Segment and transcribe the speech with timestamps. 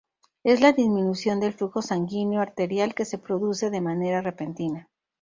[0.43, 4.89] Es la disminución del flujo sanguíneo arterial que se produce de manera repentina.